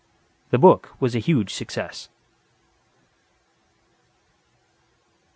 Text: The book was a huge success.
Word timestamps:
The 0.49 0.57
book 0.57 0.95
was 0.99 1.13
a 1.13 1.19
huge 1.19 1.53
success. 1.53 2.09